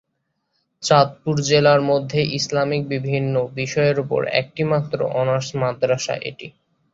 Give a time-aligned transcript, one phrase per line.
[0.83, 6.47] চাঁদপুর জেলার মধ্যে ইসলামিক বিভিন্ন বিষয়ের উপর একমাত্র অনার্স মাদ্রাসা এটি।